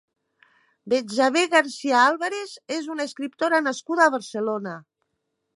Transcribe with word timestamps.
Betsabé 0.93 1.43
García 1.51 2.01
Álvarez 2.05 2.55
és 2.79 2.89
una 2.97 3.07
escriptora 3.11 3.63
nascuda 3.69 4.09
a 4.09 4.15
Barcelona. 4.19 4.79